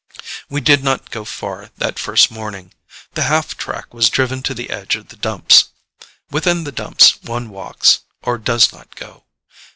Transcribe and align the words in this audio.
We 0.49 0.61
did 0.61 0.83
not 0.83 1.11
go 1.11 1.23
far 1.23 1.69
that 1.77 1.99
first 1.99 2.31
morning. 2.31 2.73
The 3.13 3.21
half 3.21 3.55
track 3.55 3.93
was 3.93 4.09
driven 4.09 4.41
to 4.41 4.55
the 4.55 4.71
edge 4.71 4.95
of 4.95 5.09
the 5.09 5.15
Dumps. 5.15 5.65
Within 6.31 6.63
the 6.63 6.71
Dumps 6.71 7.21
one 7.21 7.49
walks 7.51 7.99
or 8.23 8.39
does 8.39 8.73
not 8.73 8.95
go. 8.95 9.25